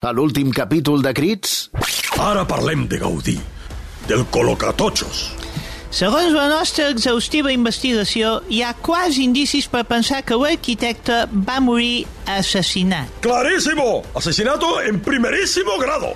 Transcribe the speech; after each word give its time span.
A 0.00 0.14
l'últim 0.16 0.48
capítol 0.48 1.02
de 1.04 1.10
Crits... 1.12 1.68
Ara 2.16 2.46
parlem 2.48 2.86
de 2.88 2.96
Gaudí, 3.02 3.34
del 4.08 4.22
col·locatotxos. 4.32 5.18
Segons 5.92 6.32
la 6.32 6.46
nostra 6.48 6.86
exhaustiva 6.88 7.52
investigació, 7.52 8.38
hi 8.48 8.62
ha 8.64 8.72
quasi 8.80 9.26
indicis 9.28 9.68
per 9.68 9.84
pensar 9.84 10.22
que 10.24 10.40
l'arquitecte 10.40 11.26
va 11.44 11.60
morir 11.60 12.06
assassinat. 12.24 13.12
Clarísimo! 13.20 14.00
Asesinato 14.16 14.78
en 14.80 15.04
primerísimo 15.04 15.76
grado. 15.76 16.14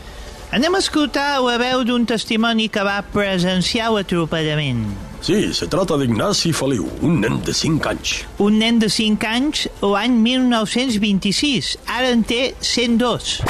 Anem 0.57 0.79
a 0.79 0.80
escoltar 0.80 1.43
la 1.45 1.59
veu 1.61 1.85
d'un 1.85 2.09
testimoni 2.09 2.71
que 2.73 2.89
va 2.89 3.03
presenciar 3.12 3.93
l'atropellament. 3.93 4.87
Sí, 5.25 5.55
se 5.57 5.69
trata 5.73 5.96
de 5.96 6.05
Ignasi 6.05 6.53
Feliu, 6.53 6.85
un 7.01 7.21
nen 7.21 7.39
de 7.45 7.53
5 7.57 7.89
anys. 7.89 8.11
Un 8.45 8.59
nen 8.61 8.80
de 8.80 8.89
5 8.93 9.29
anys 9.29 9.69
l'any 9.80 10.19
1926. 10.25 11.79
Ara 11.89 12.12
en 12.12 12.25
té 12.29 12.43
102. 12.61 13.41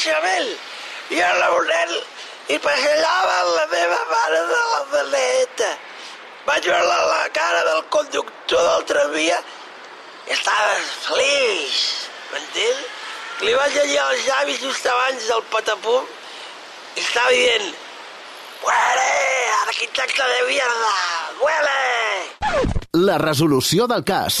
Especialment. 0.00 0.48
I 1.12 1.18
un 1.20 1.66
nen 1.68 1.90
i 2.48 2.56
passejava 2.64 3.34
la 3.52 3.66
meva 3.68 3.98
mare 4.08 4.38
de 4.48 4.60
la 4.68 4.78
maleta. 4.92 5.68
Vaig 6.46 6.64
veure 6.64 6.96
la 7.10 7.26
cara 7.36 7.60
del 7.66 7.82
conductor 7.96 8.62
del 8.68 8.86
tramvia 8.88 9.36
i 10.24 10.32
estava 10.32 10.78
feliç, 11.02 11.76
m'entén? 12.32 12.80
Li 13.44 13.52
vaig 13.60 13.76
llegir 13.76 14.00
els 14.06 14.24
llavis 14.30 14.64
just 14.64 14.88
abans 14.88 15.28
del 15.34 15.44
patapum 15.52 16.08
i 16.96 17.04
estava 17.04 17.36
dient 17.36 17.68
«Muere, 18.64 19.06
arquitecte 19.66 20.32
de 20.32 20.42
mierda, 20.48 20.96
muere!» 21.44 22.64
La 23.04 23.20
resolució 23.20 23.84
del 23.86 24.04
cas. 24.04 24.40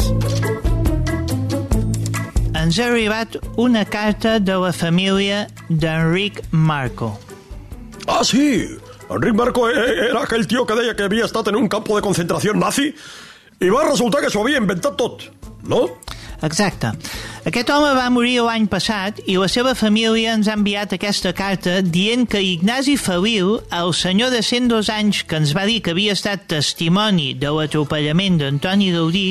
Ens 2.60 2.76
ha 2.76 2.90
arribat 2.90 3.38
una 3.56 3.86
carta 3.88 4.34
de 4.38 4.52
la 4.60 4.70
família 4.76 5.46
d'Enric 5.70 6.42
Marco. 6.50 7.14
Ah, 8.06 8.20
sí. 8.22 8.66
Enric 9.08 9.34
Marco 9.34 9.64
eh, 9.70 10.10
era 10.10 10.26
aquell 10.26 10.44
tio 10.46 10.66
que 10.68 10.76
deia 10.76 10.92
que 10.94 11.06
havia 11.08 11.24
estat 11.24 11.48
en 11.48 11.56
un 11.56 11.70
campo 11.72 11.96
de 11.96 12.02
concentració 12.04 12.52
nazi 12.52 12.90
i 13.64 13.70
va 13.72 13.86
resultar 13.86 14.20
que 14.20 14.28
s'ho 14.28 14.42
havia 14.44 14.60
inventat 14.60 14.98
tot, 15.00 15.24
no? 15.72 15.86
Exacte. 16.44 16.90
Aquest 17.48 17.72
home 17.72 17.94
va 17.96 18.10
morir 18.12 18.42
l'any 18.44 18.66
passat 18.68 19.22
i 19.24 19.38
la 19.40 19.48
seva 19.48 19.72
família 19.72 20.34
ens 20.36 20.50
ha 20.50 20.56
enviat 20.58 20.92
aquesta 20.92 21.32
carta 21.36 21.78
dient 21.80 22.26
que 22.28 22.42
Ignasi 22.44 22.98
Feliu, 23.00 23.54
el 23.72 23.94
senyor 23.96 24.34
de 24.36 24.42
102 24.44 24.90
anys 24.98 25.22
que 25.24 25.40
ens 25.40 25.54
va 25.56 25.64
dir 25.70 25.78
que 25.80 25.96
havia 25.96 26.12
estat 26.18 26.44
testimoni 26.52 27.32
de 27.40 27.54
l'atropellament 27.56 28.36
d'Antoni 28.42 28.92
Gaudí, 28.98 29.24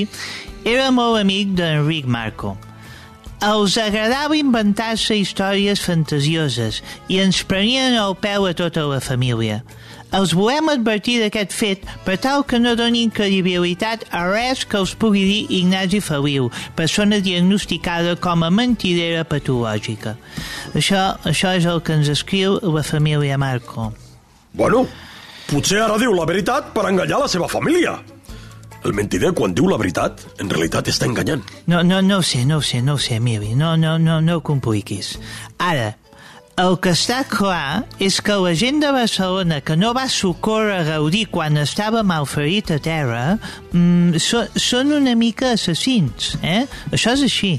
era 0.65 0.89
molt 0.89 1.21
amic 1.21 1.53
d'Enric 1.61 2.09
Marco. 2.09 2.55
Els 3.39 3.77
agradava 3.79 4.35
inventar-se 4.35 5.15
històries 5.15 5.79
fantasioses 5.79 6.81
i 7.07 7.21
ens 7.23 7.37
prenien 7.47 7.95
el 7.95 8.17
peu 8.19 8.43
a 8.49 8.51
tota 8.51 8.83
la 8.89 8.99
família. 8.99 9.61
Els 10.11 10.33
volem 10.35 10.67
advertir 10.73 11.19
d'aquest 11.21 11.55
fet 11.55 11.85
per 12.03 12.17
tal 12.19 12.43
que 12.43 12.59
no 12.59 12.73
donin 12.75 13.13
credibilitat 13.15 14.03
a 14.11 14.25
res 14.27 14.65
que 14.67 14.81
els 14.81 14.91
pugui 14.91 15.23
dir 15.23 15.59
Ignasi 15.61 16.01
Feliu, 16.03 16.49
persona 16.75 17.21
diagnosticada 17.23 18.17
com 18.19 18.43
a 18.43 18.51
mentidera 18.51 19.23
patològica. 19.23 20.17
Això, 20.73 21.05
això 21.23 21.55
és 21.55 21.69
el 21.69 21.79
que 21.79 21.95
ens 21.95 22.11
escriu 22.11 22.59
la 22.59 22.83
família 22.83 23.39
Marco. 23.39 23.93
Bueno, 24.51 24.83
potser 25.47 25.79
ara 25.85 25.95
diu 26.01 26.11
la 26.11 26.27
veritat 26.27 26.73
per 26.75 26.89
enganyar 26.91 27.23
la 27.23 27.31
seva 27.31 27.47
família. 27.47 28.01
El 28.87 28.93
mentider, 28.95 29.33
quan 29.35 29.53
diu 29.55 29.67
la 29.67 29.77
veritat, 29.79 30.21
en 30.39 30.51
realitat 30.51 30.87
està 30.87 31.07
enganyant. 31.09 31.41
No, 31.67 31.81
no, 31.83 31.99
no 32.01 32.19
ho 32.19 32.25
sé, 32.25 32.45
no 32.47 32.59
ho 32.59 32.63
sé, 32.63 32.79
no 32.81 32.95
ho 32.95 33.01
sé, 33.01 33.19
Miri, 33.19 33.55
no, 33.59 33.75
no, 33.77 33.97
no, 33.99 34.19
no 34.23 34.37
ho 34.39 34.43
compliquis. 34.45 35.17
Ara, 35.59 35.93
el 36.59 36.75
que 36.83 36.91
està 36.95 37.21
clar 37.27 37.85
és 38.03 38.19
que 38.23 38.35
la 38.39 38.51
gent 38.59 38.81
de 38.83 38.91
Barcelona 38.91 39.59
que 39.63 39.77
no 39.79 39.93
va 39.95 40.07
socórrer 40.11 40.81
Gaudí 40.89 41.25
quan 41.31 41.59
estava 41.61 42.03
malferit 42.03 42.73
a 42.75 42.79
terra 42.83 43.23
mm, 43.71 44.19
so, 44.19 44.43
són 44.59 44.91
una 44.95 45.15
mica 45.15 45.53
assassins, 45.55 46.33
eh? 46.43 46.65
Això 46.91 47.15
és 47.15 47.23
així. 47.27 47.53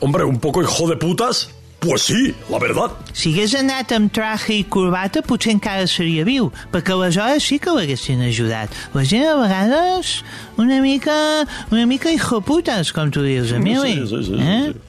Hombre, 0.00 0.26
un 0.26 0.40
poco 0.42 0.62
hijo 0.62 0.88
de 0.90 0.98
putas? 0.98 1.46
Pues 1.80 2.02
sí, 2.02 2.34
la 2.50 2.58
verdad. 2.58 2.96
Si 3.12 3.30
hagués 3.34 3.54
anat 3.58 3.92
amb 3.94 4.10
traje 4.12 4.56
i 4.56 4.64
corbata 4.64 5.22
potser 5.22 5.52
encara 5.54 5.86
seria 5.90 6.24
viu, 6.26 6.48
perquè 6.72 6.96
aleshores 6.96 7.44
sí 7.44 7.60
que 7.62 7.74
l'haguessin 7.74 8.24
ajudat. 8.26 8.72
La 8.96 9.04
gent 9.04 9.26
a 9.28 9.36
vegades 9.38 10.24
una 10.56 10.80
mica, 10.82 11.46
una 11.70 11.86
mica 11.86 12.10
hijo 12.10 12.40
putes, 12.40 12.92
com 12.96 13.12
tu 13.12 13.22
dius, 13.22 13.52
Emili. 13.52 13.94
Sí, 13.94 14.06
sí, 14.08 14.24
sí, 14.24 14.24
sí, 14.32 14.40
eh? 14.40 14.72
sí. 14.72 14.86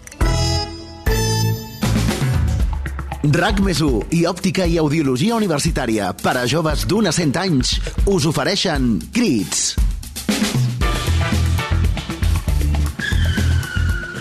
RAC 3.27 3.59
més 3.59 3.81
i 4.15 4.21
Òptica 4.29 4.65
i 4.69 4.77
Audiologia 4.79 5.35
Universitària 5.35 6.13
per 6.15 6.37
a 6.39 6.45
joves 6.47 6.85
d'un 6.87 7.09
a 7.09 7.11
100 7.11 7.39
anys 7.41 7.73
us 8.07 8.27
ofereixen 8.29 9.01
Crits. 9.11 9.73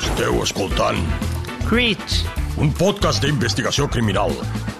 Esteu 0.00 0.42
escoltant 0.42 0.98
Crits. 1.68 2.24
Un 2.56 2.72
podcast 2.72 3.22
d'investigació 3.22 3.88
criminal. 3.88 4.32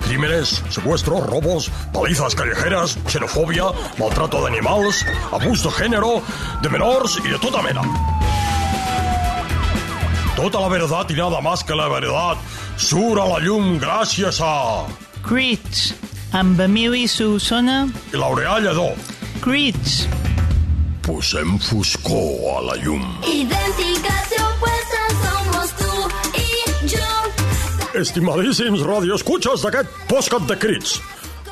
Crímenes, 0.07 0.63
secuestros, 0.71 1.27
robos, 1.27 1.71
palizas 1.93 2.35
callejeras, 2.35 2.97
xenofòbia, 3.11 3.71
maltrato 3.99 4.43
d'animals, 4.45 5.03
abús 5.33 5.65
de 5.65 5.73
género, 5.77 6.21
de 6.63 6.73
menors 6.73 7.19
i 7.25 7.29
de 7.29 7.41
tota 7.43 7.63
mena. 7.63 7.85
Tota 10.37 10.61
la 10.61 10.69
verdad 10.69 11.09
y 11.09 11.15
nada 11.15 11.41
más 11.41 11.65
que 11.65 11.75
la 11.75 11.89
verdad 11.89 12.37
surt 12.77 13.21
a 13.21 13.27
la 13.27 13.41
llum 13.41 13.79
gràcies 13.81 14.41
a... 14.41 14.85
Crits. 15.25 15.95
Amb 16.37 16.61
Emili 16.61 17.07
Solsona. 17.09 17.87
I 18.13 18.21
Laureà 18.21 18.59
Lledó. 18.61 18.91
Crits. 19.41 20.05
Posem 21.07 21.57
foscor 21.59 22.59
a 22.59 22.61
la 22.69 22.77
llum. 22.83 23.03
Idénticas 23.25 24.36
Estimadíssims 27.97 28.83
radioescutxes 28.85 29.63
d'aquest 29.65 29.93
postcat 30.11 30.45
de 30.49 30.57
crits. 30.61 30.99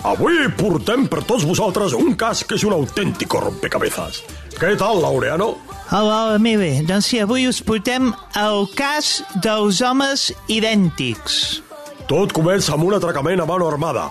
Avui 0.05 0.37
portem 0.59 1.07
per 1.09 1.23
tots 1.25 1.47
vosaltres 1.49 1.95
un 1.97 2.13
cas 2.21 2.43
que 2.45 2.59
és 2.59 2.65
un 2.69 2.75
autèntico 2.77 3.41
rompecabezas. 3.41 4.19
Què 4.59 4.75
tal, 4.79 5.01
Laureano? 5.01 5.55
Hola, 5.95 6.35
Emili. 6.37 6.83
Doncs 6.87 7.09
sí, 7.13 7.21
avui 7.25 7.47
us 7.49 7.63
portem 7.65 8.11
el 8.41 8.67
cas 8.77 9.23
dels 9.45 9.81
homes 9.85 10.27
idèntics. 10.53 11.63
Tot 12.11 12.35
comença 12.37 12.75
amb 12.77 12.85
un 12.85 12.99
atracament 12.99 13.41
a 13.41 13.49
mano 13.49 13.69
armada. 13.71 14.11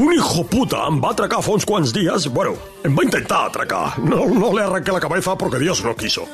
Un 0.00 0.10
hijo 0.16 0.42
puta 0.50 0.86
em 0.88 0.96
va 1.04 1.12
atracar 1.12 1.42
fa 1.44 1.52
uns 1.54 1.66
quants 1.68 1.92
dies. 1.94 2.26
Bueno, 2.32 2.56
em 2.82 2.96
va 2.96 3.04
intentar 3.04 3.44
atracar. 3.50 3.98
No, 4.00 4.24
no 4.32 4.50
le 4.56 4.64
arranqué 4.64 4.90
la 4.96 5.00
cabeza 5.04 5.36
porque 5.36 5.60
Dios 5.60 5.84
no 5.84 5.94
quiso. 5.94 6.24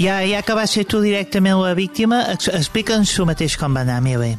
Ja, 0.00 0.22
ja 0.26 0.40
que 0.42 0.56
vas 0.58 0.72
ser 0.74 0.86
tu 0.90 0.98
directament 1.04 1.60
la 1.62 1.74
víctima, 1.78 2.24
ex- 2.32 2.48
explica'ns 2.50 3.12
tu 3.14 3.28
mateix 3.28 3.54
com 3.60 3.76
va 3.76 3.84
anar, 3.86 4.00
Emili. 4.02 4.32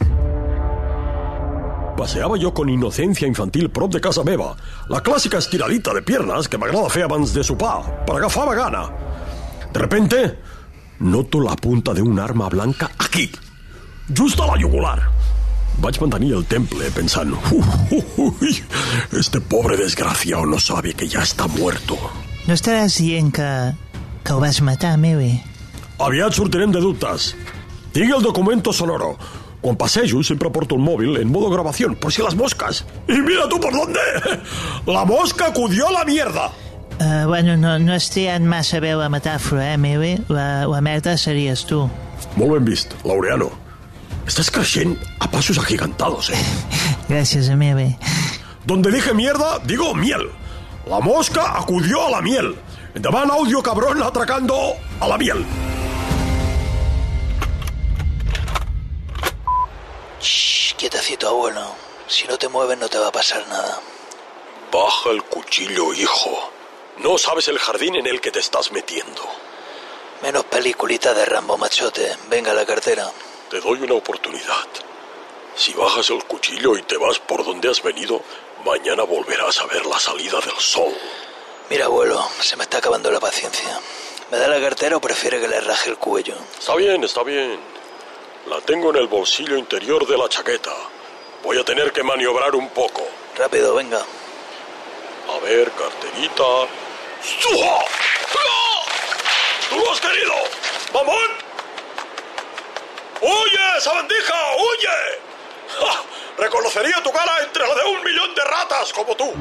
Paseaba 1.97 2.37
yo 2.37 2.53
con 2.53 2.69
inocencia 2.69 3.27
infantil 3.27 3.69
prop 3.69 3.93
de 3.93 4.01
casa 4.01 4.23
meva. 4.23 4.55
La 4.89 5.01
clàssica 5.01 5.37
estiradita 5.39 5.93
de 5.93 6.01
piernas 6.01 6.49
que 6.49 6.57
m'agrada 6.59 6.89
fer 6.91 7.05
abans 7.05 7.31
de 7.33 7.43
sopar, 7.43 8.03
per 8.05 8.17
agafar 8.17 8.47
la 8.49 8.55
gana. 8.55 8.83
De 9.71 9.79
repente, 9.79 10.39
noto 10.99 11.39
la 11.39 11.55
punta 11.55 11.93
de 11.93 12.01
un 12.01 12.19
arma 12.19 12.49
blanca 12.49 12.91
aquí, 12.97 13.31
just 14.13 14.39
a 14.39 14.47
la 14.47 14.57
yugular. 14.59 14.99
Vaig 15.79 15.97
mantenir 15.99 16.33
el 16.35 16.45
temple 16.45 16.91
pensant, 16.91 17.33
"Uh, 17.51 17.63
uh, 18.17 18.35
este 19.17 19.41
pobre 19.41 19.75
desgraciado 19.77 20.45
no 20.45 20.59
sabe 20.59 20.93
que 20.93 21.07
ya 21.07 21.21
está 21.21 21.47
muerto. 21.47 21.97
No 22.47 22.53
estaràs 22.53 22.97
dient 22.99 23.33
que, 23.33 23.73
que 24.23 24.33
ho 24.33 24.39
vas 24.39 24.61
matar, 24.61 24.93
Emili? 24.95 25.41
Aviat 25.99 26.33
sortirem 26.33 26.71
de 26.71 26.79
dubtes. 26.79 27.35
Tinc 27.91 28.13
el 28.13 28.21
documento 28.21 28.71
sonoro. 28.73 29.17
Quan 29.65 29.77
passejo 29.77 30.21
sempre 30.21 30.51
porto 30.53 30.75
el 30.75 30.81
mòbil 30.85 31.15
en 31.17 31.31
modo 31.33 31.49
grabación, 31.49 31.95
por 31.95 32.13
si 32.13 32.21
las 32.21 32.35
moscas. 32.35 32.85
Y 33.07 33.17
mira 33.17 33.49
tú 33.49 33.59
por 33.59 33.73
dónde. 33.73 33.99
La 34.85 35.05
mosca 35.05 35.47
acudió 35.47 35.87
a 35.87 35.91
la 35.91 36.05
mierda. 36.05 36.51
Uh, 36.99 37.25
bueno, 37.25 37.57
no, 37.57 37.79
no 37.79 37.93
has 37.93 38.11
triat 38.13 38.45
massa 38.45 38.77
bé 38.79 38.93
la 38.93 39.09
metàfora, 39.09 39.71
eh, 39.71 39.73
Emili? 39.73 40.21
La, 40.29 40.67
la 40.69 40.83
merda 40.85 41.17
series 41.17 41.65
tu. 41.65 41.81
Molt 42.37 42.53
ben 42.53 42.69
vist, 42.69 42.93
Laureano. 43.09 43.49
Estàs 44.29 44.53
creixent 44.53 44.99
a 45.17 45.31
passos 45.33 45.57
agigantados, 45.57 46.29
eh? 46.29 46.45
Gràcies, 47.09 47.49
Emili. 47.49 47.95
Donde 48.69 48.93
dije 48.93 49.17
mierda, 49.17 49.57
digo 49.65 49.95
miel. 49.95 50.29
La 50.85 51.01
mosca 51.01 51.57
acudió 51.57 52.05
a 52.05 52.11
la 52.11 52.21
miel. 52.21 52.53
Endavant, 52.93 53.33
audio 53.33 53.65
cabrón 53.65 54.03
atracando 54.03 54.77
a 55.01 55.07
la 55.07 55.17
miel. 55.17 55.41
Shh, 60.25 60.73
quietecito, 60.73 61.27
abuelo. 61.27 61.75
Si 62.07 62.25
no 62.25 62.35
te 62.35 62.47
mueves 62.47 62.79
no 62.79 62.89
te 62.89 62.97
va 62.97 63.09
a 63.09 63.11
pasar 63.11 63.47
nada. 63.47 63.79
Baja 64.71 65.11
el 65.11 65.23
cuchillo, 65.23 65.93
hijo. 65.93 66.49
No 66.97 67.19
sabes 67.19 67.47
el 67.47 67.59
jardín 67.59 67.95
en 67.95 68.07
el 68.07 68.19
que 68.21 68.31
te 68.31 68.39
estás 68.39 68.71
metiendo. 68.71 69.21
Menos 70.23 70.45
peliculita 70.45 71.13
de 71.13 71.25
Rambo 71.25 71.59
Machote. 71.59 72.17
Venga 72.27 72.51
a 72.51 72.55
la 72.55 72.65
cartera. 72.65 73.11
Te 73.51 73.61
doy 73.61 73.83
una 73.83 73.93
oportunidad. 73.93 74.67
Si 75.55 75.73
bajas 75.73 76.09
el 76.09 76.23
cuchillo 76.23 76.75
y 76.75 76.81
te 76.81 76.97
vas 76.97 77.19
por 77.19 77.45
donde 77.45 77.69
has 77.69 77.83
venido, 77.83 78.19
mañana 78.65 79.03
volverás 79.03 79.59
a 79.59 79.67
ver 79.67 79.85
la 79.85 79.99
salida 79.99 80.39
del 80.39 80.57
sol. 80.57 80.97
Mira, 81.69 81.85
abuelo, 81.85 82.27
se 82.41 82.55
me 82.55 82.63
está 82.63 82.79
acabando 82.79 83.11
la 83.11 83.19
paciencia. 83.19 83.79
¿Me 84.31 84.39
da 84.39 84.47
la 84.47 84.59
cartera 84.59 84.97
o 84.97 85.01
prefiere 85.01 85.39
que 85.39 85.47
le 85.47 85.61
raje 85.61 85.91
el 85.91 85.97
cuello? 85.97 86.35
Está 86.57 86.73
bien, 86.73 87.03
está 87.03 87.21
bien. 87.21 87.75
La 88.47 88.61
tengo 88.61 88.91
en 88.91 88.97
el 88.97 89.07
bolsillo 89.07 89.57
interior 89.57 90.05
de 90.05 90.17
la 90.17 90.29
chaqueta. 90.29 90.71
Voy 91.43 91.57
a 91.57 91.63
tener 91.63 91.91
que 91.91 92.03
maniobrar 92.03 92.53
un 92.53 92.69
poco. 92.69 93.01
Rápido, 93.35 93.73
venga. 93.73 93.97
A 93.97 95.39
ver, 95.43 95.71
carterita. 95.71 96.43
¡Suja! 97.23 97.79
¡No! 98.35 99.69
¡Tú 99.69 99.83
lo 99.83 99.91
has 99.91 99.99
querido! 99.99 100.33
¡Mamón! 100.93 101.29
¡Huye, 103.21 103.81
sabandija! 103.81 104.35
¡Huye! 104.57 105.19
¡Ja! 105.79 106.03
Reconoceria 106.37 107.01
tu 107.01 107.11
cara 107.11 107.43
entre 107.43 107.67
la 107.67 107.73
de 107.73 107.89
un 107.89 108.03
millón 108.03 108.35
de 108.35 108.43
ratas 108.43 108.93
como 108.93 109.15
tú. 109.15 109.33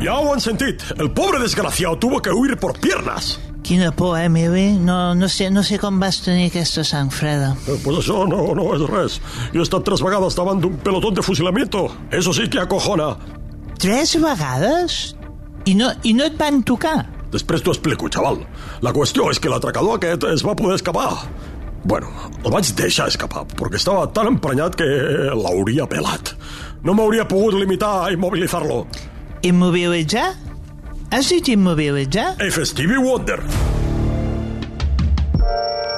Ja 0.00 0.14
ho 0.14 0.32
han 0.32 0.40
sentit. 0.40 0.80
El 0.96 1.12
pobre 1.12 1.40
desgraciado 1.40 1.98
tuvo 1.98 2.22
que 2.22 2.30
huir 2.30 2.56
por 2.56 2.78
piernas. 2.78 3.40
Quina 3.66 3.90
por, 3.90 4.14
eh, 4.20 4.28
Mili? 4.28 4.76
No, 4.78 5.14
no, 5.14 5.28
sé, 5.28 5.48
no 5.50 5.62
sé 5.66 5.78
com 5.82 5.98
vas 5.98 6.20
tenir 6.22 6.52
aquesta 6.52 6.84
sang 6.86 7.08
freda. 7.10 7.48
Eh, 7.66 7.74
Pues 7.82 7.96
això 8.04 8.22
no, 8.28 8.54
no 8.54 8.68
és 8.76 8.84
res. 8.86 9.16
Jo 9.52 9.58
he 9.58 9.66
estat 9.66 9.82
tres 9.88 10.02
vegades 10.06 10.36
davant 10.38 10.60
d'un 10.62 10.76
pelotón 10.84 11.14
de 11.14 11.22
fusilamiento. 11.26 11.88
Eso 12.12 12.32
sí 12.32 12.46
que 12.48 12.60
acojona. 12.62 13.16
Tres 13.82 14.14
vegades? 14.22 15.16
I 15.66 15.74
no, 15.74 15.90
I 16.04 16.12
no 16.14 16.24
et 16.30 16.38
van 16.38 16.62
tocar? 16.62 17.08
Després 17.32 17.60
t'ho 17.66 17.74
explico, 17.74 18.06
xaval. 18.08 18.38
La 18.86 18.92
qüestió 18.94 19.26
és 19.32 19.40
que 19.42 19.50
l'atracador 19.50 19.98
aquest 19.98 20.28
es 20.30 20.46
va 20.46 20.54
poder 20.54 20.76
escapar. 20.78 21.10
Bueno, 21.82 22.06
el 22.44 22.50
vaig 22.54 22.70
deixar 22.78 23.08
escapar, 23.10 23.44
perquè 23.58 23.80
estava 23.82 24.06
tan 24.14 24.30
emprenyat 24.30 24.78
que 24.78 24.86
l'hauria 25.34 25.86
pelat. 25.90 26.36
No 26.86 26.94
m'hauria 26.94 27.26
pogut 27.26 27.58
limitar 27.58 28.06
a 28.06 28.12
immobilitzar-lo. 28.14 28.84
Immobilitzar? 29.42 30.32
أجد 31.12 31.50
موبيلجا؟ 31.50 32.34
FSTV 32.34 32.90
Wonder 33.06 33.40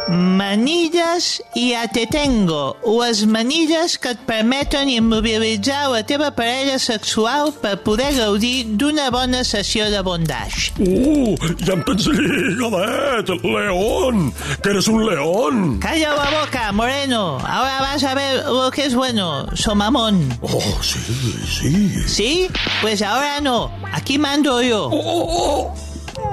Manilles 0.08 1.42
i 1.52 1.72
ja 1.74 1.84
te 1.92 2.06
tengo. 2.08 2.76
Les 2.86 3.26
manilles 3.28 3.98
que 4.00 4.14
et 4.14 4.20
permeten 4.24 4.88
immobilitzar 4.88 5.90
la 5.92 6.00
teva 6.08 6.30
parella 6.32 6.78
sexual 6.80 7.52
per 7.60 7.74
poder 7.84 8.14
gaudir 8.16 8.64
d'una 8.80 9.10
bona 9.12 9.42
sessió 9.44 9.90
de 9.92 10.00
bondage. 10.02 10.72
Uh, 10.80 11.36
ja 11.60 11.74
em 11.76 11.84
pensé, 11.84 12.14
gadet, 12.56 13.34
león, 13.44 14.32
que 14.62 14.72
eres 14.72 14.88
un 14.88 15.04
león. 15.04 15.76
Calla 15.84 16.14
la 16.16 16.30
boca, 16.38 16.72
moreno. 16.72 17.36
Ahora 17.44 17.80
vas 17.80 18.04
a 18.04 18.14
ver 18.14 18.46
lo 18.46 18.70
que 18.70 18.86
es 18.86 18.94
bueno, 18.94 19.44
somamón. 19.54 20.24
Oh, 20.40 20.82
sí, 20.82 20.98
sí. 21.44 22.08
¿Sí? 22.08 22.48
Pues 22.80 23.02
ahora 23.02 23.42
no. 23.42 23.70
Aquí 23.92 24.18
mando 24.18 24.62
yo. 24.62 24.88
Oh, 24.90 25.74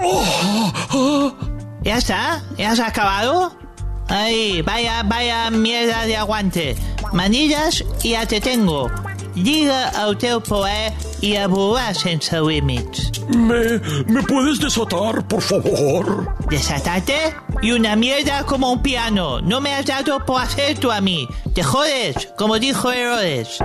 oh, 0.02 0.74
oh. 0.94 1.36
¿Ya 1.84 1.98
está? 1.98 2.42
¿Ya 2.58 2.72
has 2.72 2.80
acabado? 2.80 3.65
Ay, 4.08 4.62
vaya, 4.62 5.04
vaya 5.04 5.50
mierda 5.50 6.06
de 6.06 6.16
aguante. 6.16 6.76
Manilles 7.14 7.84
i 8.04 8.14
ja 8.14 8.26
te 8.26 8.40
tengo. 8.40 8.90
Lliga 9.36 9.92
el 10.06 10.16
teu 10.18 10.40
poder 10.40 10.94
i 11.22 11.36
a 11.36 11.48
volar 11.48 11.94
sense 11.96 12.40
límits. 12.40 13.12
¿Me, 13.28 13.80
¿Me 14.08 14.22
puedes 14.24 14.60
desatar, 14.60 15.28
por 15.28 15.42
favor? 15.42 16.34
¿Desatarte? 16.50 17.36
Y 17.62 17.72
una 17.72 17.96
mierda 17.96 18.46
como 18.46 18.72
un 18.72 18.82
piano. 18.82 19.42
No 19.42 19.60
me 19.60 19.74
has 19.74 19.86
dado 19.86 20.24
por 20.26 20.42
hacer 20.42 20.78
tú 20.78 20.92
a 20.92 21.02
mí. 21.02 21.28
Te 21.54 21.64
jodes, 21.64 22.30
como 22.38 22.60
dijo 22.60 22.92
Herodes. 22.92 23.60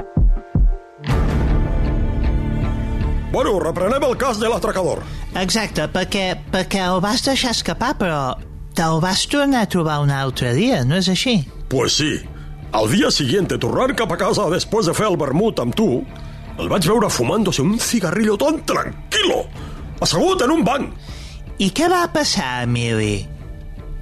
Bueno, 3.32 3.60
reprenem 3.60 4.02
el 4.02 4.16
cas 4.16 4.40
de 4.40 4.48
l'atracador. 4.48 5.04
Exacte, 5.38 5.86
perquè, 5.86 6.34
perquè 6.50 6.80
el 6.82 6.98
vas 7.00 7.22
deixar 7.22 7.52
escapar, 7.54 7.92
però 7.94 8.34
te'l 8.76 9.00
vas 9.02 9.26
tornar 9.30 9.64
a 9.64 9.70
trobar 9.70 10.00
un 10.04 10.12
altre 10.14 10.54
dia, 10.56 10.84
no 10.84 10.98
és 11.00 11.08
així? 11.12 11.40
Pues 11.70 11.98
sí. 12.00 12.20
Al 12.72 12.86
día 12.90 13.10
siguiente, 13.10 13.58
tornant 13.58 13.96
cap 13.98 14.12
a 14.14 14.18
casa 14.20 14.46
després 14.52 14.86
de 14.86 14.94
fer 14.94 15.08
el 15.10 15.18
vermut 15.18 15.58
amb 15.58 15.74
tu, 15.74 15.88
el 16.60 16.70
vaig 16.70 16.86
veure 16.86 17.10
fumándose 17.10 17.64
un 17.64 17.78
cigarrillo 17.82 18.36
tan 18.38 18.60
tranquilo, 18.66 19.42
assegut 20.00 20.44
en 20.46 20.54
un 20.54 20.64
banc. 20.64 20.94
I 21.58 21.70
què 21.74 21.90
va 21.90 22.06
passar, 22.14 22.62
Emili? 22.68 23.26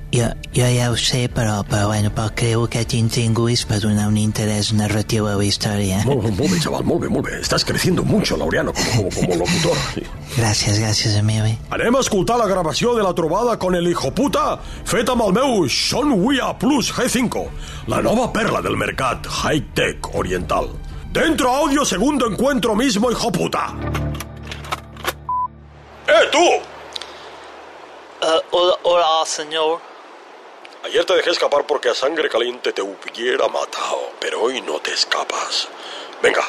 Jo, 0.09 0.25
jo 0.57 0.65
ja 0.73 0.87
ho 0.91 0.97
sé, 0.97 1.29
però, 1.29 1.59
però, 1.69 1.89
bueno, 1.91 2.09
però 2.17 2.31
creu 2.33 2.63
que 2.73 2.81
t'intinguis 2.89 3.67
per 3.69 3.77
donar 3.83 4.07
un 4.09 4.17
interès 4.17 4.71
narratiu 4.73 5.27
a 5.29 5.35
la 5.37 5.45
història. 5.45 5.99
Molt, 6.09 6.31
molt 6.33 6.55
bé, 6.55 6.61
chaval, 6.65 6.87
molt 6.89 7.03
bé, 7.03 7.11
molt 7.13 7.27
bé. 7.27 7.41
Estás 7.43 7.65
creciendo 7.69 8.03
mucho, 8.09 8.39
Laureano, 8.41 8.73
como, 8.73 9.11
como, 9.11 9.11
como 9.11 9.37
locutor. 9.43 9.77
Gràcies, 10.39 10.81
gràcies, 10.81 11.19
Emili. 11.21 11.59
Anem 11.77 11.99
a 11.99 12.01
escoltar 12.01 12.39
la 12.41 12.47
gravació 12.49 12.95
de 12.97 13.05
la 13.05 13.13
trobada 13.13 13.59
con 13.59 13.77
el 13.77 13.89
hijo 13.91 14.11
puta 14.17 14.57
feta 14.89 15.13
amb 15.13 15.27
el 15.27 15.35
meu 15.37 15.69
Sean 15.69 16.15
Wea 16.25 16.55
Plus 16.59 16.89
G5, 16.97 17.45
la 17.93 18.01
nova 18.01 18.31
perla 18.33 18.63
del 18.65 18.81
mercat 18.81 19.29
high-tech 19.43 20.15
oriental. 20.15 20.71
Dentro 21.13 21.53
audio 21.53 21.85
segundo 21.85 22.27
encuentro 22.31 22.75
mismo, 22.75 23.11
hijo 23.11 23.31
puta. 23.31 23.75
¡Eh, 26.09 26.25
tú! 26.33 26.49
Ah, 28.23 28.41
hola, 28.51 28.75
hola, 28.85 29.27
señor. 29.27 29.98
Ayer 30.88 31.05
te 31.05 31.14
dejé 31.14 31.31
escapar 31.31 31.67
porque 31.67 31.90
a 31.90 31.94
sangre 31.94 32.29
caliente 32.31 32.73
te 32.73 32.81
hubiera 32.81 33.46
matado, 33.49 34.12
pero 34.19 34.40
hoy 34.43 34.62
no 34.62 34.81
te 34.81 34.93
escapas. 34.93 35.69
Venga, 36.23 36.49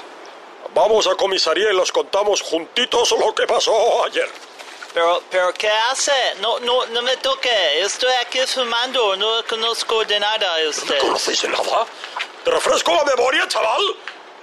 vamos 0.74 1.07
a 1.07 1.15
comisaría 1.15 1.69
y 1.71 1.75
los 1.75 1.91
contamos 1.91 2.41
juntitos 2.41 3.12
lo 3.19 3.36
que 3.36 3.45
pasó 3.45 4.06
ayer. 4.06 4.30
Pero, 4.94 5.21
pero, 5.30 5.53
¿qué 5.53 5.69
hace? 5.69 6.13
No, 6.39 6.57
no, 6.62 6.86
no 6.88 7.01
me 7.01 7.18
toque. 7.18 7.81
Estoy 7.81 8.13
aquí 8.25 8.39
fumando. 8.47 9.15
No 9.18 9.44
conozco 9.47 10.03
de 10.06 10.19
nada 10.19 10.56
a 10.56 10.62
¿No 10.62 10.69
usted. 10.69 10.95
me 10.95 10.97
conoces 11.00 11.41
de 11.41 11.50
nada? 11.50 11.86
¿Te 12.44 12.50
refresco 12.51 12.94
la 12.95 13.03
memoria, 13.03 13.45
chaval? 13.47 13.83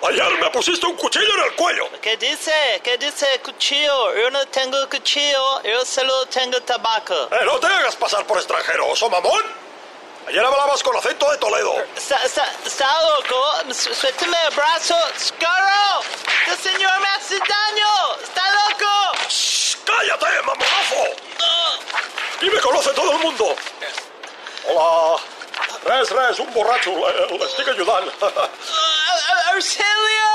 Ayer 0.02 0.30
me 0.38 0.50
pusiste 0.50 0.86
un 0.86 0.94
cuchillo 0.96 1.34
en 1.38 1.44
el 1.46 1.56
cuello. 1.56 1.88
¿Qué 2.02 2.16
dice? 2.18 2.52
¿Qué 2.84 2.98
dice 2.98 3.26
cuchillo? 3.42 4.14
Yo 4.14 4.30
no 4.30 4.46
tengo 4.48 4.76
cuchillo. 4.90 5.62
Yo 5.62 5.84
solo 5.86 6.26
tengo 6.26 6.60
tabaco. 6.62 7.14
Eh, 7.32 7.44
no 7.46 7.58
te 7.58 7.66
hagas 7.66 7.96
pasar 7.96 8.24
por 8.26 8.36
extranjero, 8.36 8.86
oso 8.88 9.08
mamón. 9.08 9.42
Ayer 10.28 10.44
hablabas 10.44 10.82
con 10.82 10.96
acento 10.96 11.30
de 11.30 11.38
Toledo. 11.38 11.74
Su- 13.72 13.94
Suélteme 13.94 14.36
el 14.48 14.54
brazo. 14.56 14.96
¡Scarro! 15.18 16.02
¡Este 16.50 16.70
señor 16.70 17.00
me 17.00 17.08
hace 17.08 17.34
daño! 17.38 18.16
¡Está 18.22 18.42
loco! 18.50 19.28
Shh, 19.28 19.76
¡Cállate, 19.84 20.26
mamonazo! 20.44 21.02
Aquí 22.36 22.50
me 22.50 22.60
conoce 22.60 22.90
todo 22.90 23.12
el 23.12 23.18
mundo. 23.20 23.54
Hola. 24.68 25.20
Res, 25.84 26.10
res, 26.10 26.38
un 26.40 26.52
borracho. 26.52 26.90
Le, 26.90 27.38
le 27.38 27.44
estic 27.44 27.68
ayudant. 27.68 28.10
Ah, 28.22 29.52
¡Auxilio! 29.54 30.26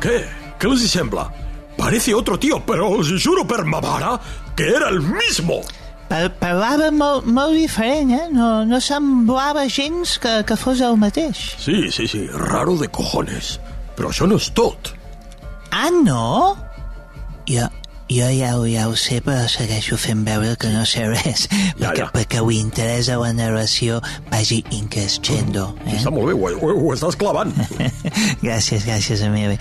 ¿Qué? 0.00 0.28
¿Qué 0.58 0.66
les 0.68 0.90
sembla? 0.90 1.30
Parece 1.76 2.14
otro 2.14 2.38
tío, 2.38 2.64
pero 2.64 2.88
os 2.88 3.08
juro 3.22 3.46
per 3.46 3.64
ma 3.64 3.80
mare 3.80 4.18
que 4.56 4.68
era 4.68 4.88
el 4.88 5.00
mismo. 5.02 5.60
Pa 6.06 6.20
parlava 6.38 6.90
molt, 6.94 7.24
molt 7.26 7.56
diferent, 7.58 8.12
eh? 8.14 8.26
No, 8.30 8.64
no 8.68 8.78
semblava 8.80 9.64
gens 9.68 10.18
que, 10.22 10.36
que 10.46 10.56
fos 10.60 10.80
el 10.86 10.94
mateix. 11.00 11.40
Sí, 11.58 11.90
sí, 11.90 12.06
sí, 12.06 12.26
raro 12.30 12.76
de 12.78 12.86
cojones. 12.88 13.56
Però 13.96 14.12
això 14.12 14.28
no 14.30 14.36
és 14.38 14.50
tot. 14.54 14.92
Ah, 15.74 15.90
no? 15.90 16.54
Jo, 17.50 17.66
jo 18.10 18.28
ja, 18.30 18.52
ho- 18.58 18.66
ja 18.70 18.86
ho 18.88 18.94
sé, 18.96 19.18
però 19.24 19.48
segueixo 19.50 19.96
fent 19.98 20.22
veure 20.26 20.54
que 20.60 20.70
no 20.70 20.84
sé 20.86 21.08
res, 21.10 21.48
Ja, 21.50 21.90
perquè, 21.90 22.04
ja. 22.04 22.08
perquè 22.14 22.40
ho 22.42 22.50
interessa 22.54 23.18
la 23.18 23.32
narració 23.34 23.98
vagi 24.30 24.62
increscendo. 24.70 25.72
Eh? 25.86 25.96
Està 25.98 26.12
molt 26.14 26.30
bé, 26.30 26.36
ho, 26.38 26.52
ho, 26.54 26.74
ho 26.86 26.94
estàs 26.94 27.18
clavant. 27.18 27.50
gràcies, 28.46 28.86
gràcies, 28.86 29.22
Emili. 29.26 29.58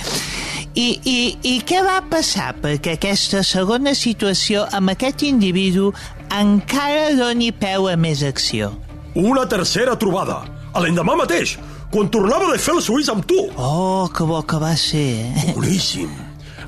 I, 0.75 0.89
i, 1.07 1.17
I 1.47 1.53
què 1.63 1.79
va 1.85 2.01
passar 2.11 2.49
perquè 2.59 2.97
aquesta 2.97 3.39
segona 3.47 3.93
situació 3.95 4.65
amb 4.75 4.91
aquest 4.91 5.23
individu 5.23 5.93
encara 6.31 7.11
doni 7.17 7.51
peu 7.51 7.87
a 7.91 7.95
més 7.97 8.23
acció? 8.23 8.71
Una 9.15 9.45
tercera 9.47 9.95
trobada. 9.99 10.41
A 10.75 10.81
l'endemà 10.83 11.15
mateix, 11.15 11.55
quan 11.91 12.09
tornava 12.11 12.49
de 12.51 12.59
fer 12.59 12.73
el 12.75 12.81
suís 12.83 13.07
amb 13.09 13.23
tu. 13.27 13.37
Oh, 13.55 14.09
que 14.11 14.23
bo 14.27 14.41
que 14.43 14.57
va 14.59 14.73
ser, 14.75 15.05
eh? 15.31 15.53
Boníssim. 15.55 16.09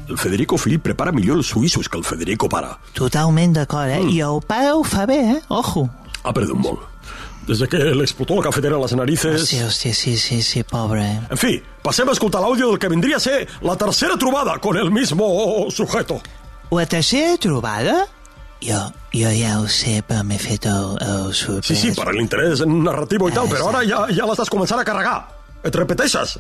El 0.08 0.16
Federico 0.18 0.56
fill 0.56 0.78
prepara 0.80 1.12
millor 1.12 1.42
els 1.42 1.50
suïssos 1.52 1.90
que 1.92 1.98
el 2.00 2.06
Federico 2.08 2.48
pare. 2.48 2.70
Totalment 2.96 3.58
d'acord, 3.58 3.92
eh? 3.92 4.06
I 4.08 4.22
el 4.24 4.40
pare 4.48 4.72
ho 4.72 4.86
fa 4.88 5.04
bé, 5.10 5.18
eh? 5.34 5.42
Ojo. 5.52 5.90
Ha 6.24 6.32
perdut 6.32 6.56
molt. 6.56 6.80
Desde 7.48 7.68
que 7.68 7.78
le 7.80 8.04
explotó 8.04 8.36
la 8.36 8.44
cafetera 8.44 8.76
en 8.76 8.82
las 8.82 8.94
narices... 8.96 9.42
Hòstia, 9.44 9.68
hòstia, 9.68 9.94
sí, 9.96 10.18
sí, 10.18 10.42
sí, 10.44 10.64
pobre. 10.64 11.04
eh? 11.04 11.20
En 11.32 11.38
fi, 11.40 11.54
passem 11.84 12.08
a 12.08 12.16
escoltar 12.16 12.42
l'àudio 12.44 12.72
del 12.72 12.80
que 12.80 12.90
vindria 12.92 13.20
a 13.20 13.24
ser 13.24 13.46
la 13.64 13.76
tercera 13.80 14.18
trobada 14.20 14.58
con 14.60 14.76
el 14.78 14.92
mismo 14.92 15.68
sujeto. 15.72 16.22
La 16.72 16.86
tercera 16.86 17.38
trobada? 17.38 18.06
Jo, 18.64 18.80
jo 19.14 19.32
ja 19.38 19.58
ho 19.62 19.68
sé, 19.72 20.00
però 20.08 20.24
m'he 20.28 20.38
fet 20.42 20.66
el, 20.70 20.96
el 21.04 21.34
sorprès. 21.38 21.74
Sí, 21.74 21.92
sí, 21.92 21.96
per 21.98 22.14
l'interès 22.16 22.64
narratiu 22.68 23.28
i 23.30 23.36
tal, 23.36 23.50
però 23.52 23.72
ara 23.74 23.84
ja, 23.88 24.06
ja 24.14 24.30
l'estàs 24.30 24.52
començant 24.54 24.82
a 24.82 24.88
carregar. 24.88 25.20
Et 25.68 25.76
repeteixes. 25.76 26.38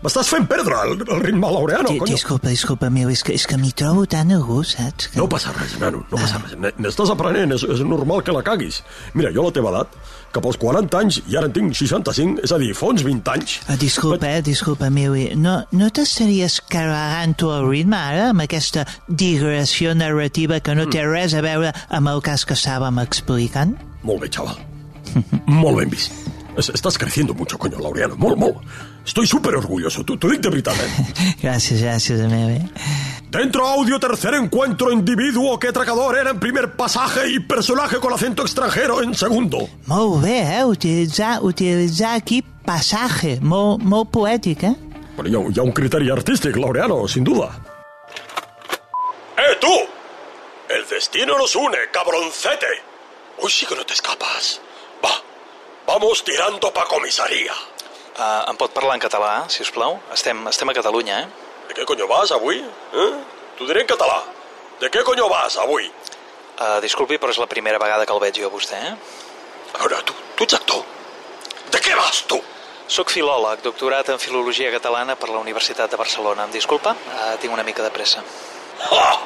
M'estàs 0.00 0.30
fent 0.32 0.46
perdre 0.48 0.78
el, 0.86 0.94
el 1.12 1.18
ritme 1.20 1.48
laureano, 1.52 1.90
conyo. 2.00 2.14
Disculpa, 2.14 2.48
disculpa, 2.48 2.88
meu, 2.88 3.10
és 3.12 3.20
que, 3.26 3.34
és 3.36 3.42
que 3.44 3.58
m'hi 3.60 3.68
trobo 3.76 4.06
tan 4.08 4.30
a 4.32 4.38
gust, 4.40 4.78
saps? 4.78 5.10
Que... 5.12 5.18
No 5.20 5.26
passa 5.28 5.52
res, 5.52 5.74
nano, 5.82 6.00
no 6.08 6.16
passa 6.16 6.38
res. 6.40 6.54
Ne- 6.56 6.70
N'estàs 6.80 7.12
aprenent, 7.12 7.52
és, 7.52 7.66
és 7.68 7.82
normal 7.84 8.22
que 8.24 8.32
la 8.32 8.40
caguis. 8.46 8.78
Mira, 9.12 9.28
jo 9.36 9.44
a 9.44 9.50
la 9.50 9.54
teva 9.58 9.74
edat, 9.74 9.98
cap 10.32 10.48
als 10.48 10.56
40 10.62 10.96
anys, 11.02 11.18
i 11.28 11.36
ara 11.36 11.50
en 11.50 11.52
tinc 11.52 11.76
65, 11.76 12.40
és 12.48 12.54
a 12.56 12.60
dir, 12.62 12.70
fa 12.78 12.88
uns 12.94 13.04
20 13.04 13.28
anys. 13.34 13.58
Ah, 13.68 13.76
disculpa, 13.76 14.30
eh, 14.30 14.40
disculpa, 14.46 14.88
meu, 14.94 15.18
no, 15.36 15.58
no 15.76 15.90
t'estaries 15.92 16.62
carregant 16.72 17.36
tu 17.36 17.52
el 17.52 17.68
ritme 17.68 18.00
ara 18.00 18.30
amb 18.30 18.46
aquesta 18.46 18.86
digressió 19.06 19.92
narrativa 19.94 20.62
que 20.64 20.78
no 20.80 20.88
té 20.88 21.04
res 21.04 21.36
a 21.36 21.44
veure 21.44 21.74
amb 21.92 22.08
el 22.16 22.24
cas 22.24 22.48
que 22.48 22.56
estàvem 22.56 23.04
explicant? 23.04 23.76
Molt 24.08 24.24
bé, 24.24 24.32
chaval. 24.32 24.56
molt 25.60 25.76
ben 25.82 25.92
vist. 25.92 26.29
Es- 26.60 26.68
Estás 26.70 26.96
creciendo 26.98 27.32
mucho, 27.34 27.58
coño, 27.58 27.78
Laureano. 27.78 28.14
Molt, 28.16 28.36
molt. 28.36 28.56
Estoy 29.04 29.26
súper 29.26 29.54
orgulloso. 29.56 30.04
T'ho 30.04 30.16
dic 30.28 30.40
de? 30.40 30.50
Gràcies, 31.42 31.80
gràcies, 31.82 32.20
meu, 32.28 32.48
eh? 32.50 32.62
Dentro 33.30 33.64
audio 33.66 33.98
tercer 33.98 34.34
encuentro 34.34 34.90
individuo 34.92 35.58
que 35.58 35.68
atracador 35.68 36.18
era 36.18 36.30
en 36.30 36.38
primer 36.40 36.76
pasaje 36.76 37.28
y 37.30 37.38
personaje 37.40 37.98
con 37.98 38.12
acento 38.12 38.42
extranjero 38.42 39.02
en 39.02 39.14
segundo. 39.14 39.68
Molt 39.86 40.22
bé, 40.22 40.58
eh? 40.58 40.64
Utilitzar, 40.64 41.38
utilitzar 41.42 42.16
aquí 42.16 42.42
passatge, 42.42 43.38
molt, 43.40 43.82
molt 43.82 44.10
poètic, 44.10 44.62
eh? 44.64 44.74
Bueno, 45.16 45.30
hi 45.30 45.34
ha, 45.34 45.38
un- 45.38 45.52
hi 45.54 45.58
ha 45.58 45.62
un 45.62 45.72
criteri 45.72 46.10
artístic, 46.10 46.56
Laureano, 46.56 47.06
sin 47.08 47.24
duda. 47.24 47.48
¡Eh, 49.38 49.56
tú! 49.60 49.72
El 50.68 50.84
destino 50.88 51.38
nos 51.38 51.54
une, 51.56 51.78
cabroncete. 51.92 52.66
Hoy 53.42 53.50
sí 53.50 53.64
que 53.66 53.74
no 53.74 53.84
te 53.84 53.94
escapas. 53.94 54.60
Va, 55.90 55.98
vamos 55.98 56.22
tirando 56.22 56.70
pa 56.70 56.86
comisaría. 56.86 57.52
Uh, 58.14 58.50
em 58.50 58.56
pot 58.56 58.70
parlar 58.70 58.94
en 58.94 59.02
català, 59.02 59.48
si 59.50 59.64
us 59.64 59.72
plau? 59.74 59.96
Estem, 60.14 60.38
estem 60.46 60.68
a 60.70 60.74
Catalunya, 60.74 61.16
eh? 61.20 61.26
¿De 61.66 61.74
qué 61.74 61.84
coño 61.84 62.06
vas 62.06 62.30
avui? 62.30 62.60
Eh? 62.62 63.14
T'ho 63.58 63.66
diré 63.66 63.80
en 63.82 63.88
català. 63.90 64.22
De 64.78 64.86
què 64.86 65.02
coño 65.02 65.26
vas 65.28 65.56
avui? 65.58 65.88
Uh, 66.60 66.78
disculpi, 66.84 67.18
però 67.18 67.34
és 67.34 67.40
la 67.42 67.48
primera 67.50 67.80
vegada 67.82 68.06
que 68.06 68.14
el 68.14 68.20
veig 68.22 68.38
jo 68.38 68.46
a 68.46 68.52
vostè, 68.52 68.78
eh? 68.78 68.92
A 69.74 69.80
veure, 69.82 69.98
tu, 70.06 70.14
tu 70.36 70.46
ets 70.46 70.54
actor. 70.60 70.84
De 71.74 71.80
què 71.82 71.96
vas, 71.98 72.22
tu? 72.30 72.38
Soc 72.86 73.10
filòleg, 73.10 73.64
doctorat 73.64 74.12
en 74.14 74.22
Filologia 74.22 74.70
Catalana 74.70 75.16
per 75.18 75.32
la 75.32 75.42
Universitat 75.42 75.90
de 75.90 75.98
Barcelona. 75.98 76.46
Em 76.46 76.54
disculpa? 76.54 76.94
Uh, 76.94 77.34
tinc 77.42 77.56
una 77.56 77.66
mica 77.66 77.82
de 77.82 77.90
pressa. 77.90 78.22
Ah! 78.92 79.18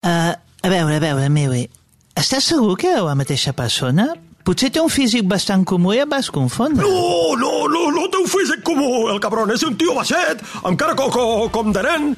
Uh, 0.00 0.32
a 0.32 0.72
veure, 0.72 0.96
a 0.96 1.04
veure, 1.10 1.28
meu, 1.28 1.52
eh? 1.52 1.68
Estàs 2.16 2.54
segur 2.54 2.72
que 2.80 2.88
era 2.94 3.04
la 3.04 3.18
mateixa 3.18 3.52
persona? 3.52 4.14
Potser 4.48 4.70
té 4.72 4.80
un 4.80 4.88
físic 4.88 5.26
bastant 5.28 5.60
comú 5.68 5.92
i 5.92 5.98
et 6.00 6.08
vas 6.08 6.30
confondre. 6.32 6.80
No, 6.80 7.34
no, 7.36 7.50
no, 7.68 7.82
no 7.92 8.06
té 8.08 8.16
un 8.16 8.28
físic 8.32 8.62
comú, 8.64 9.10
el 9.12 9.20
cabron. 9.20 9.52
És 9.52 9.60
un 9.66 9.76
tio 9.76 9.92
baixet, 9.92 10.40
amb 10.62 10.78
cara 10.80 10.94
co, 10.96 11.10
co, 11.12 11.24
com 11.52 11.68
de 11.74 11.82
nen. 11.84 12.14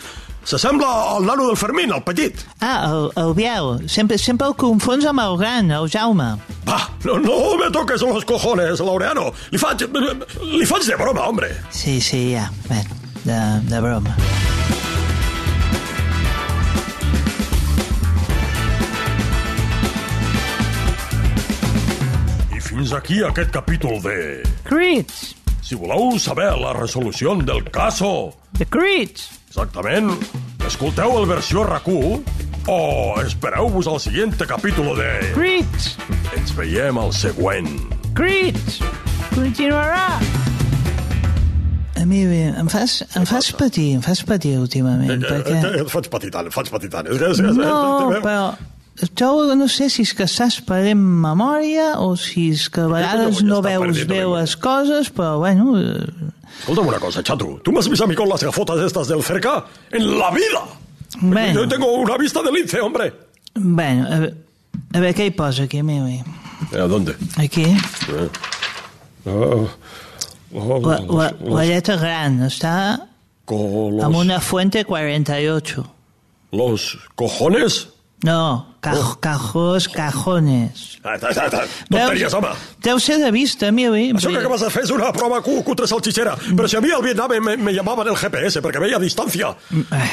S'assembla 0.46 0.86
al 1.16 1.26
nano 1.26 1.48
del 1.48 1.58
Fermín, 1.58 1.90
el 1.90 2.04
petit. 2.06 2.38
Ah, 2.62 2.86
el, 2.86 3.10
el 3.18 3.34
Biel. 3.34 3.72
Sempre, 3.90 4.16
sempre 4.22 4.46
el 4.46 4.54
confons 4.54 5.10
amb 5.10 5.24
el 5.24 5.36
gran, 5.42 5.74
el 5.74 5.90
Jaume. 5.90 6.30
Va, 6.70 6.78
no, 7.02 7.18
no 7.18 7.40
me 7.58 7.66
toques 7.74 8.06
los 8.06 8.24
cojones, 8.24 8.78
Laureano. 8.78 9.32
Li 9.50 9.58
faig, 9.58 9.88
li 10.54 10.70
faig 10.70 10.86
de 10.86 11.02
broma, 11.02 11.26
hombre. 11.26 11.50
Sí, 11.74 11.98
sí, 12.00 12.28
ja. 12.38 12.46
Bé, 12.70 12.84
de, 13.26 13.42
de 13.74 13.82
broma. 13.82 14.14
Fins 22.80 22.92
aquí 22.96 23.18
aquest 23.20 23.50
capítol 23.52 23.98
de... 24.00 24.40
Crits! 24.64 25.34
Si 25.60 25.76
voleu 25.76 26.14
saber 26.16 26.48
la 26.56 26.70
resolució 26.72 27.34
del 27.44 27.66
caso, 27.68 28.32
The 28.56 28.64
Crits! 28.72 29.26
exactament, 29.50 30.08
escolteu 30.64 31.12
el 31.18 31.26
versió 31.28 31.66
RAC1 31.66 32.22
o 32.72 32.78
espereu-vos 33.20 33.90
al 33.90 34.00
següent 34.00 34.48
capítol 34.48 34.94
de... 34.96 35.10
Crits! 35.34 35.90
Ens 36.38 36.54
veiem 36.56 37.02
al 37.02 37.12
següent. 37.12 37.68
Crits! 38.16 38.80
Continuarà! 39.34 40.16
A 42.00 42.08
mi, 42.08 42.24
bé, 42.24 42.46
em 42.56 42.72
fas, 42.72 43.02
em 43.12 43.28
fas 43.28 43.52
patir, 43.60 43.90
em 43.98 44.08
fas 44.08 44.24
patir 44.24 44.56
últimament, 44.56 45.20
perquè... 45.28 45.60
Eh, 45.60 45.84
Et 45.84 45.92
faig 45.92 46.08
patir 46.08 46.32
tant, 46.32 46.48
et 46.48 46.56
faig 46.56 46.72
patir 46.72 46.88
tant. 46.96 47.12
És 47.12 47.20
que, 47.20 47.34
és, 47.34 47.44
és, 47.44 47.60
No, 47.60 48.08
però 48.24 48.69
trobo, 49.08 49.54
no 49.56 49.66
sé 49.68 49.88
si 49.88 50.02
és 50.04 50.12
que 50.12 50.26
estàs 50.28 50.58
perdent 50.66 51.00
memòria 51.00 51.94
o 52.04 52.12
si 52.20 52.50
és 52.52 52.68
que 52.68 52.82
a 52.84 52.90
vegades 52.90 53.38
ja 53.40 53.46
no 53.48 53.62
veus 53.64 54.02
bé 54.06 54.20
les 54.28 54.56
coses, 54.60 55.08
però 55.10 55.38
bueno... 55.40 55.78
eh, 55.80 56.28
Escolta'm 56.60 56.86
una 56.88 56.98
cosa, 57.00 57.22
chato. 57.22 57.58
¿Tú 57.64 57.72
me 57.72 57.78
has 57.80 57.88
visto 57.88 58.04
a 58.04 58.06
mí 58.06 58.14
con 58.14 58.28
las 58.28 58.42
gafotas 58.44 58.78
estas 58.84 59.08
del 59.08 59.22
cerca? 59.22 59.64
¡En 59.90 60.18
la 60.18 60.30
vida! 60.30 60.60
Bueno. 61.20 61.62
Yo 61.62 61.68
tengo 61.68 61.90
una 61.94 62.18
vista 62.18 62.42
de 62.42 62.52
lince, 62.52 62.80
hombre. 62.80 63.14
Bueno, 63.54 64.06
a 64.06 64.18
veure, 64.18 64.34
a 64.92 64.98
veure 65.00 65.14
què 65.16 65.26
hi 65.26 65.30
posa 65.34 65.64
aquí, 65.64 65.80
meu? 65.82 66.04
¿A 66.04 66.86
dónde? 66.86 67.16
Aquí, 67.38 67.64
Oh, 69.26 69.68
oh, 70.54 70.80
la, 70.80 70.98
la, 71.00 71.32
la 71.40 71.64
lletra 71.64 71.96
gran, 72.00 72.40
està 72.46 73.06
con 73.44 73.96
los, 73.96 74.04
amb 74.04 74.16
una 74.16 74.40
fuente 74.40 74.84
48. 74.84 75.84
los 76.52 76.98
cojones. 77.14 77.88
No, 78.24 78.66
caj, 78.80 78.98
cajos, 79.20 79.88
cajones. 79.92 80.98
Ah, 81.04 81.16
ta, 81.20 81.30
ta. 81.32 81.62
Tonteries, 81.88 82.32
home. 82.34 82.48
Deu 82.84 82.98
ser 83.00 83.18
de 83.20 83.30
vista, 83.32 83.70
meu. 83.72 83.94
Això 83.94 84.28
que 84.32 84.38
acabes 84.40 84.60
de 84.64 84.70
fer 84.72 84.82
és 84.84 84.90
una 84.92 85.10
prova 85.12 85.40
cu- 85.44 85.62
cutre 85.64 85.86
salchichera. 85.88 86.34
Però 86.56 86.68
si 86.68 86.76
a 86.76 86.80
mi 86.80 86.90
al 86.92 87.02
Vietnam 87.04 87.30
me, 87.44 87.56
me 87.56 87.72
llamaban 87.72 88.08
el 88.08 88.16
GPS 88.16 88.60
perquè 88.64 88.80
veia 88.80 88.96
a 88.96 89.00
distància. 89.00 89.52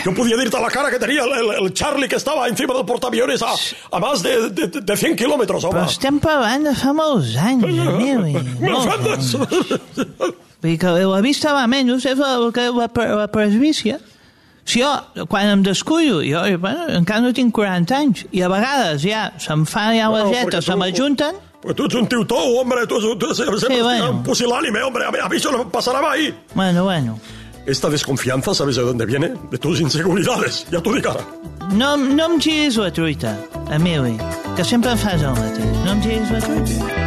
Yo 0.05 0.13
podía 0.15 0.37
dirte 0.37 0.57
a 0.57 0.61
la 0.61 0.69
cara 0.71 0.89
que 0.91 0.99
tenía 0.99 1.23
el, 1.23 1.31
el, 1.31 1.63
el 1.65 1.73
Charlie 1.73 2.07
que 2.07 2.15
estaba 2.17 2.47
encima 2.47 2.73
del 2.73 2.85
portaaviones 2.85 3.41
a, 3.41 3.53
a 3.91 3.99
más 3.99 4.21
de, 4.23 4.49
de, 4.49 4.67
de 4.81 4.97
100 4.97 5.15
kilómetros, 5.15 5.63
home. 5.63 5.79
Però 5.79 5.87
estem 5.91 6.19
parlant 6.23 6.67
de 6.67 6.75
fa 6.75 6.93
molts 6.95 7.35
anys, 7.39 7.63
meu. 7.67 8.21
Me 8.59 8.73
ofendes. 8.73 9.33
Vull 10.57 10.71
dir 10.73 10.77
que 10.81 10.91
la 11.05 11.21
vista 11.21 11.53
va 11.53 11.67
menys, 11.69 12.05
és 12.09 12.17
la, 12.17 12.35
la, 12.39 12.87
la 13.23 13.27
presbícia. 13.31 13.99
Si 14.67 14.81
jo, 14.83 14.91
quan 15.31 15.47
em 15.47 15.61
descuido, 15.63 16.19
jo, 16.27 16.41
bueno, 16.59 16.89
encara 16.99 17.21
no 17.23 17.31
tinc 17.33 17.53
40 17.55 17.95
anys, 17.95 18.25
i 18.35 18.41
a 18.43 18.49
vegades 18.51 19.01
ja 19.07 19.29
se'm 19.39 19.63
fan 19.65 19.93
ja 19.95 20.09
les 20.11 20.25
No, 20.25 20.31
lletres, 20.33 20.59
perquè 20.59 20.61
se 20.65 20.71
tu- 20.73 20.77
m'ajunten, 20.81 21.35
Pues 21.61 21.75
tú 21.75 21.85
eres 21.85 21.95
un 21.95 22.07
tío 22.07 22.25
todo, 22.27 22.59
hombre. 22.61 22.85
Tú, 22.85 22.99
tú, 22.99 23.15
tú 23.17 23.33
siempre 23.33 23.59
Sí, 23.59 23.81
bueno. 23.81 24.11
un 24.11 24.23
pusilánime, 24.23 24.83
hombre. 24.83 25.05
A 25.05 25.11
mí, 25.11 25.17
a 25.23 25.27
mí 25.27 25.37
eso 25.37 25.51
no 25.51 25.67
pasará 25.69 26.01
más 26.01 26.11
ahí. 26.13 26.33
bueno, 26.53 26.83
bueno. 26.83 27.19
Esta 27.65 27.89
desconfianza, 27.89 28.53
¿sabes 28.53 28.75
de 28.77 28.83
dónde 28.83 29.05
viene? 29.05 29.33
De 29.51 29.57
tus 29.57 29.81
inseguridades. 29.81 30.65
Ya 30.71 30.79
tú 30.81 30.93
di 30.93 31.01
cara. 31.01 31.21
No, 31.71 31.97
no 31.97 32.25
em 32.25 32.39
giris 32.39 32.77
la 32.77 32.91
truita, 32.93 33.37
Emili, 33.71 34.17
que 34.55 34.63
sempre 34.63 34.91
em 34.91 34.97
fas 34.97 35.21
el 35.21 35.31
mateix. 35.31 35.65
No 35.83 35.91
em 35.91 36.01
giris 36.01 36.31
la 36.31 36.39
truita. 36.39 37.06